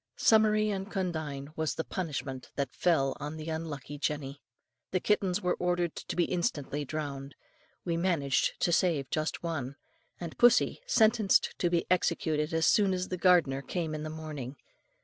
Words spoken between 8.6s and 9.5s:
to save just